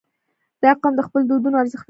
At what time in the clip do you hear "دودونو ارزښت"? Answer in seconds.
1.29-1.73